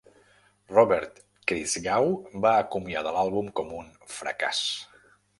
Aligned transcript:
Robert 0.75 1.19
Christgau 1.51 2.09
va 2.45 2.53
acomiadar 2.61 3.11
l'àlbum 3.17 3.51
com 3.59 3.69
un 3.81 3.93
"fracàs". 4.15 4.63